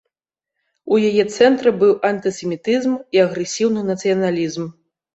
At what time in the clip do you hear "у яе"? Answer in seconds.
0.95-1.25